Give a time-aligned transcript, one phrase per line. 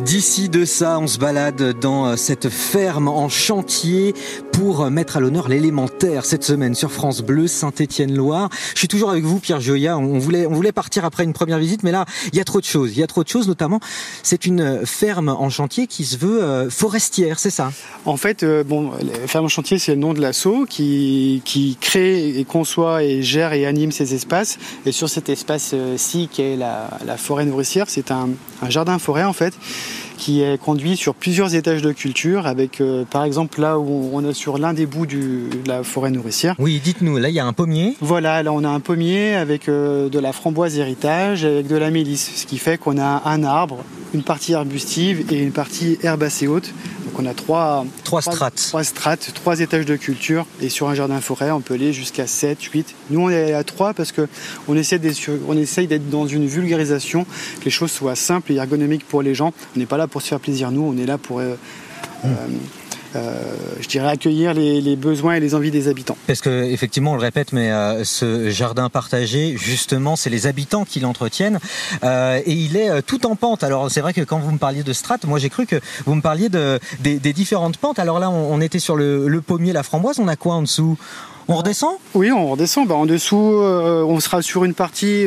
[0.00, 4.14] D'ici de ça, on se balade dans euh, cette ferme en chantier
[4.52, 8.48] pour mettre à l'honneur l'élémentaire cette semaine sur France Bleu Saint-Étienne-Loire.
[8.74, 9.98] Je suis toujours avec vous, Pierre Joya.
[9.98, 12.60] On voulait, on voulait partir après une première visite, mais là, il y a trop
[12.60, 12.92] de choses.
[12.92, 13.80] Il y a trop de choses, notamment,
[14.22, 17.72] c'est une ferme en chantier qui se veut euh, forestière, c'est ça?
[18.04, 18.92] En fait, euh, bon,
[19.26, 23.52] ferme en chantier, c'est le nom de l'assaut qui, qui crée et conçoit et gère
[23.52, 24.58] et anime ces espaces.
[24.86, 28.30] Et sur cet espace-ci, qui est la, la forêt nourricière, c'est un,
[28.62, 29.54] un jardin-forêt en fait
[30.16, 34.24] qui est conduit sur plusieurs étages de culture, avec euh, par exemple là où on
[34.28, 36.54] est sur l'un des bouts du, de la forêt nourricière.
[36.58, 37.96] Oui, dites-nous, là il y a un pommier.
[38.00, 41.90] Voilà, là on a un pommier avec euh, de la framboise héritage, avec de la
[41.90, 43.78] mélisse, ce qui fait qu'on a un arbre,
[44.14, 46.72] une partie arbustive et une partie herbacée haute.
[47.16, 48.66] Donc on a trois, trois, strates.
[48.68, 50.46] Trois strates, trois étages de culture.
[50.60, 52.94] Et sur un jardin forêt, on peut aller jusqu'à 7, 8.
[53.10, 57.24] Nous, on est à 3 parce qu'on essaie d'être dans une vulgarisation,
[57.60, 59.54] que les choses soient simples et ergonomiques pour les gens.
[59.74, 61.38] On n'est pas là pour se faire plaisir, nous, on est là pour...
[61.38, 61.54] Euh,
[62.24, 62.28] mmh.
[63.14, 63.44] Euh,
[63.80, 66.16] je dirais accueillir les, besoins et les envies des habitants.
[66.26, 70.84] Parce que effectivement, on le répète, mais euh, ce jardin partagé, justement, c'est les habitants
[70.84, 71.58] qui l'entretiennent
[72.04, 73.62] euh, et il est tout en pente.
[73.62, 76.14] Alors c'est vrai que quand vous me parliez de strates, moi j'ai cru que vous
[76.14, 77.98] me parliez de, des, différentes pentes.
[77.98, 80.18] Alors là, on, était sur le, le pommier, la framboise.
[80.18, 80.96] On a quoi en dessous?
[81.48, 82.88] On redescend Oui, on redescend.
[82.88, 85.26] Bah, en dessous, on sera sur une partie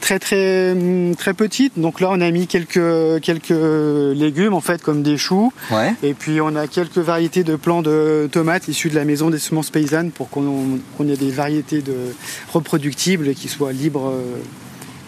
[0.00, 0.76] très très
[1.16, 1.78] très petite.
[1.78, 5.52] Donc là, on a mis quelques quelques légumes en fait, comme des choux.
[6.02, 9.38] Et puis on a quelques variétés de plants de tomates issus de la maison des
[9.38, 12.14] semences paysannes pour qu'on ait des variétés de
[12.52, 14.12] reproductibles qui soient libres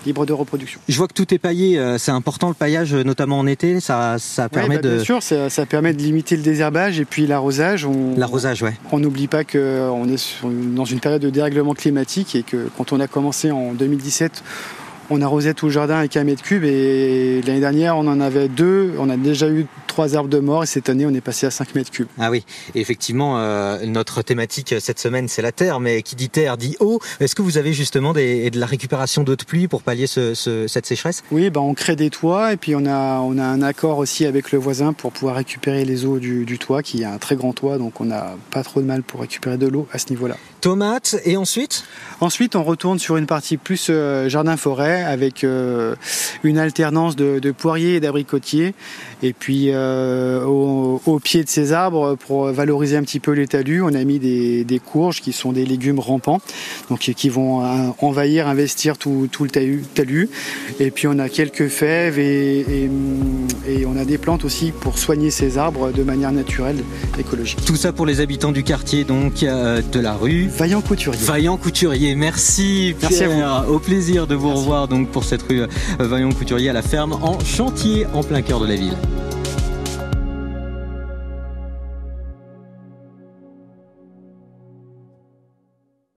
[0.06, 0.80] libre de reproduction.
[0.88, 4.16] Je vois que tout est paillé, euh, c'est important le paillage, notamment en été, ça,
[4.18, 4.94] ça permet bah, de...
[4.96, 7.86] Bien sûr, ça, permet de limiter le désherbage et puis l'arrosage.
[8.16, 8.74] L'arrosage, ouais.
[8.92, 13.00] On n'oublie pas qu'on est dans une période de dérèglement climatique et que quand on
[13.00, 14.42] a commencé en 2017,
[15.10, 18.48] on arrosait tout le jardin avec un mètre cube et l'année dernière on en avait
[18.48, 18.94] deux.
[18.98, 21.50] On a déjà eu trois arbres de mort et cette année on est passé à
[21.50, 22.06] 5 mètres cubes.
[22.18, 26.56] Ah oui, effectivement, euh, notre thématique cette semaine c'est la terre, mais qui dit terre
[26.56, 27.00] dit eau.
[27.18, 30.86] Est-ce que vous avez justement des, de la récupération d'eau de pluie pour pallier cette
[30.86, 31.22] sécheresse?
[31.32, 34.26] Oui, bah on crée des toits et puis on a, on a un accord aussi
[34.26, 37.36] avec le voisin pour pouvoir récupérer les eaux du, du toit qui est un très
[37.36, 40.10] grand toit donc on n'a pas trop de mal pour récupérer de l'eau à ce
[40.10, 40.36] niveau-là.
[40.60, 41.84] Tomates et ensuite?
[42.20, 45.96] Ensuite on retourne sur une partie plus euh, jardin-forêt avec euh,
[46.44, 48.74] une alternance de, de poiriers et d'abricotiers
[49.22, 53.82] et puis euh, au, pied de ces arbres, pour valoriser un petit peu les talus,
[53.82, 56.40] on a mis des, courges qui sont des légumes rampants,
[56.88, 60.28] donc qui vont euh, envahir, investir tout, le talus,
[60.78, 62.90] Et puis on a quelques fèves et,
[63.86, 66.82] on a des plantes aussi pour soigner ces arbres de manière naturelle,
[67.18, 67.64] écologique.
[67.64, 71.20] Tout ça pour les habitants du quartier donc euh, de la rue Vaillant Couturier.
[71.22, 73.10] Vaillant Couturier, merci Pierre.
[73.10, 73.74] Merci à vous.
[73.74, 75.62] Au plaisir de vous revoir donc pour cette rue
[75.98, 78.96] Vaillant Couturier à la ferme en chantier en plein cœur de la ville.